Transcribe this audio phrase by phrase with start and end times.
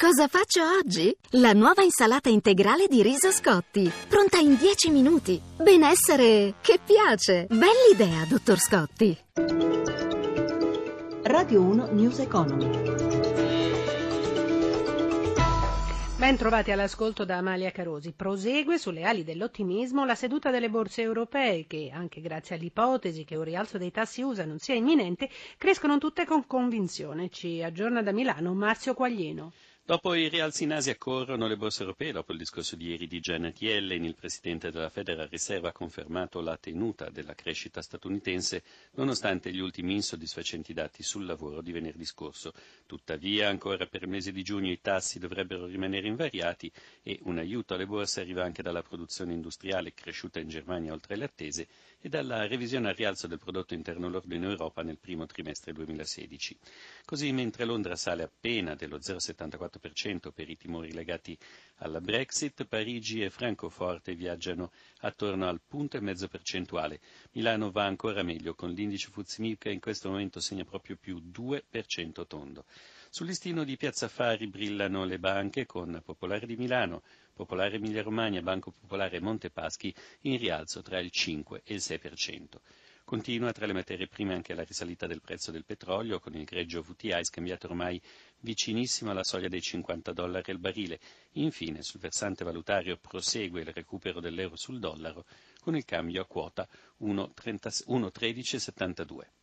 [0.00, 1.14] Cosa faccio oggi?
[1.32, 5.38] La nuova insalata integrale di riso Scotti, pronta in 10 minuti.
[5.58, 7.46] Benessere che piace.
[7.50, 9.14] Bell'idea, dottor Scotti.
[11.24, 13.00] Radio 1 News Economy.
[16.16, 18.12] Ben trovati all'ascolto da Amalia Carosi.
[18.12, 23.44] Prosegue sulle ali dell'ottimismo la seduta delle borse europee che, anche grazie all'ipotesi che un
[23.44, 25.28] rialzo dei tassi USA non sia imminente,
[25.58, 27.28] crescono tutte con convinzione.
[27.28, 29.52] Ci aggiorna da Milano Marzio Quaglieno.
[29.90, 33.18] Dopo i rialzi in Asia corrono le borse europee, dopo il discorso di ieri di
[33.18, 39.52] Janet Yellen, il presidente della Federal Reserve ha confermato la tenuta della crescita statunitense nonostante
[39.52, 42.52] gli ultimi insoddisfacenti dati sul lavoro di venerdì scorso.
[42.86, 46.70] Tuttavia, ancora per il mese di giugno i tassi dovrebbero rimanere invariati
[47.02, 51.24] e un aiuto alle borse arriva anche dalla produzione industriale cresciuta in Germania oltre le
[51.24, 51.66] attese
[52.02, 56.56] e dalla revisione al rialzo del prodotto interno lordo in Europa nel primo trimestre 2016.
[57.04, 61.36] Così mentre Londra sale appena dello 0,74% per i timori legati
[61.76, 67.00] alla Brexit, Parigi e Francoforte viaggiano attorno al punto e mezzo percentuale.
[67.32, 72.26] Milano va ancora meglio con l'indice Fuzimil che in questo momento segna proprio più 2%
[72.26, 72.64] tondo.
[73.12, 78.40] Sul listino di Piazza Fari brillano le banche con Popolare di Milano, Popolare Emilia Romagna,
[78.40, 82.60] Banco Popolare Montepaschi in rialzo tra il 5 e il 6%.
[83.02, 86.82] Continua tra le materie prime anche la risalita del prezzo del petrolio, con il greggio
[86.82, 88.00] VTI scambiato ormai
[88.38, 91.00] vicinissimo alla soglia dei 50 dollari al barile.
[91.32, 95.24] Infine, sul versante valutario prosegue il recupero dell'euro sul dollaro,
[95.58, 96.68] con il cambio a quota
[97.00, 99.39] 1,1372.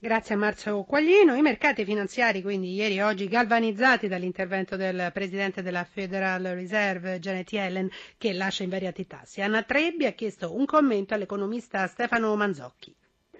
[0.00, 1.34] Grazie a Marzio Quaglino.
[1.34, 7.50] I mercati finanziari quindi ieri e oggi galvanizzati dall'intervento del Presidente della Federal Reserve Janet
[7.50, 9.40] Yellen che lascia invariati tassi.
[9.40, 12.94] Anna Trebbi ha chiesto un commento all'economista Stefano Manzocchi.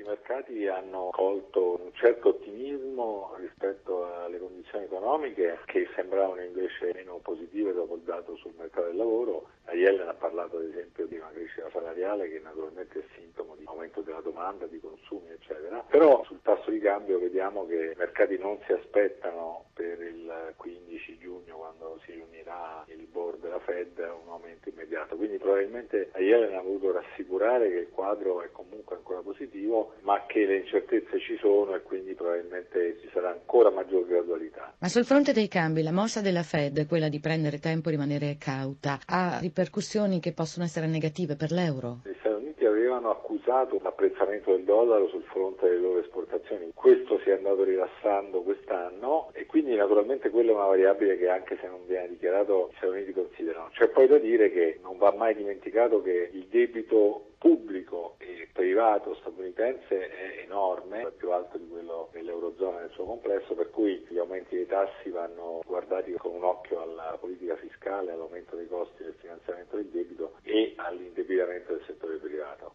[0.09, 7.75] Mercati hanno colto un certo ottimismo rispetto alle condizioni economiche che sembravano invece meno positive
[7.75, 9.51] dopo il dato sul mercato del lavoro.
[9.71, 14.01] Yellen ha parlato ad esempio di una crescita salariale che naturalmente è sintomo di aumento
[14.01, 18.59] della domanda, di consumi eccetera, però sul tasso di cambio vediamo che i mercati non
[18.65, 24.71] si aspettano per il 15 giugno quando si riunirà il board della Fed un aumento
[24.71, 28.51] immediato, quindi probabilmente Yellen ha voluto rassicurare che il quadro è
[28.89, 33.71] comunque ancora positivo ma che le incertezze ci sono e quindi probabilmente ci sarà ancora
[33.71, 34.75] maggior gradualità.
[34.79, 38.37] Ma sul fronte dei cambi la mossa della Fed, quella di prendere tempo e rimanere
[38.39, 42.01] cauta, ha ripercussioni che possono essere negative per l'euro?
[42.05, 47.31] Gli Stati Uniti avevano accusato l'apprezzamento del dollaro sul fronte delle loro esportazioni, questo si
[47.31, 51.81] è andato rilassando quest'anno e quindi naturalmente quella è una variabile che anche se non
[51.87, 53.69] viene dichiarato gli Stati Uniti considerano.
[53.73, 58.17] C'è poi da dire che non va mai dimenticato che il debito pubblico
[58.59, 64.05] privato statunitense è enorme, è più alto di quello dell'Eurozona nel suo complesso, per cui
[64.09, 69.05] gli aumenti dei tassi vanno guardati con un occhio alla politica fiscale, all'aumento dei costi
[69.05, 72.75] del finanziamento del debito e all'indebitamento del settore privato.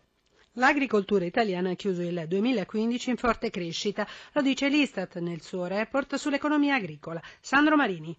[0.53, 6.15] L'agricoltura italiana ha chiuso il 2015 in forte crescita, lo dice l'Istat nel suo report
[6.15, 7.21] sull'economia agricola.
[7.41, 8.17] Sandro Marini.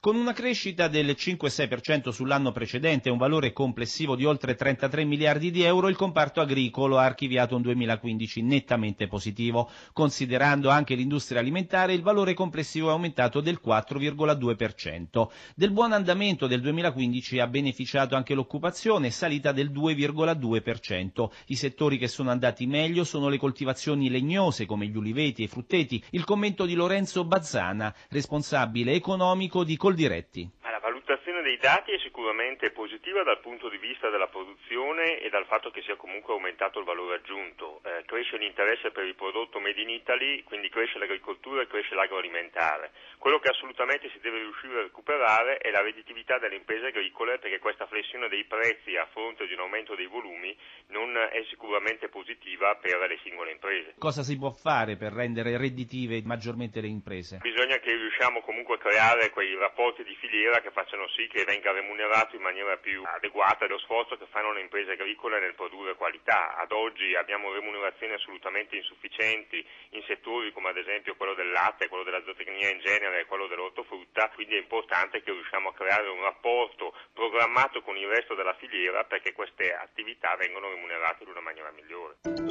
[0.00, 5.50] Con una crescita del 5-6% sull'anno precedente e un valore complessivo di oltre 33 miliardi
[5.50, 9.68] di euro, il comparto agricolo ha archiviato un 2015 nettamente positivo.
[9.92, 15.26] Considerando anche l'industria alimentare, il valore complessivo è aumentato del 4,2%.
[15.56, 21.28] Del buon andamento del 2015 ha beneficiato anche l'occupazione, salita del 2,2%.
[21.46, 25.48] I settori che sono andati meglio sono le coltivazioni legnose come gli uliveti e i
[25.48, 26.00] frutteti.
[26.10, 30.46] Il commento di Lorenzo Bazzana, responsabile economico di Coldiretti.
[30.68, 35.46] La valutazione dei dati è sicuramente positiva dal punto di vista della produzione e dal
[35.46, 37.80] fatto che sia comunque aumentato il valore aggiunto.
[37.82, 42.92] Eh, cresce l'interesse per il prodotto made in Italy, quindi cresce l'agricoltura e cresce l'agroalimentare.
[43.16, 47.58] Quello che assolutamente si deve riuscire a recuperare è la redditività delle imprese agricole perché
[47.58, 50.54] questa flessione dei prezzi a fronte di un aumento dei volumi
[50.88, 53.94] non è sicuramente positiva per le singole imprese.
[53.98, 57.38] Cosa si può fare per rendere redditive maggiormente le imprese?
[57.42, 61.70] Bisogna che riusciamo comunque a creare quei rapporti di filiera che facciano sì che venga
[61.70, 66.56] remunerato in maniera più adeguata lo sforzo che fanno le imprese agricole nel produrre qualità.
[66.56, 72.02] Ad oggi abbiamo remunerazioni assolutamente insufficienti in settori come ad esempio quello del latte, quello
[72.02, 76.20] della zootecnia in genere e quello dell'ortofrutta, quindi è importante che riusciamo a creare un
[76.20, 81.70] rapporto programmato con il resto della filiera perché queste attività vengono remunerate in una maniera
[81.70, 82.47] migliore.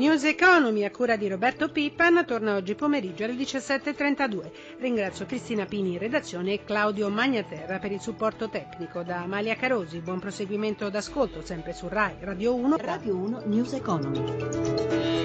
[0.00, 4.50] News Economy a cura di Roberto Pippan torna oggi pomeriggio alle 17.32.
[4.78, 9.02] Ringrazio Cristina Pini in redazione e Claudio Magnaterra per il supporto tecnico.
[9.02, 12.76] Da Amalia Carosi, buon proseguimento d'ascolto sempre su RAI Radio 1.
[12.78, 15.20] Radio 1 News Economy.